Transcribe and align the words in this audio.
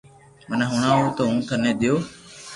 مني 0.47 0.65
ھڻاو 0.71 1.05
تو 1.15 1.21
ھون 1.27 1.37
ٽني 1.47 1.71
ديو 1.79 1.95